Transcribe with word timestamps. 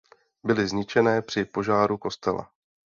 Byly 0.43 0.67
zničené 0.67 1.21
při 1.21 1.45
požáru 1.45 1.97
kostela. 1.97 2.51